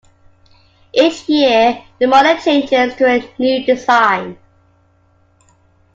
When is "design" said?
3.63-4.35